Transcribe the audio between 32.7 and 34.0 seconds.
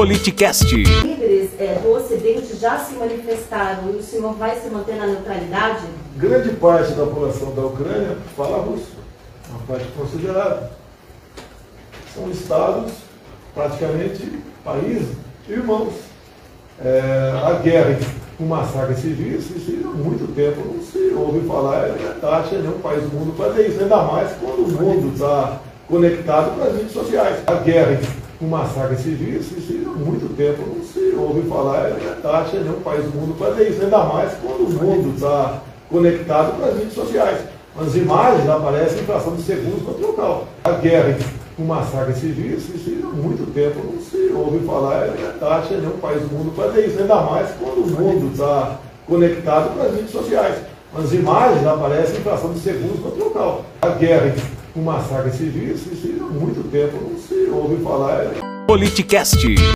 país do mundo fazer isso, ainda